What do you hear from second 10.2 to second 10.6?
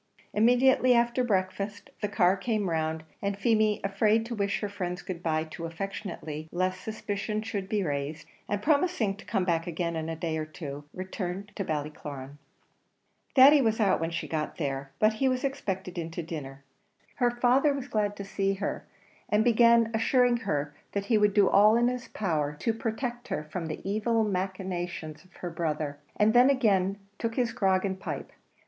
or